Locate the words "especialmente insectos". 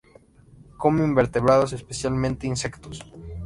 1.73-3.03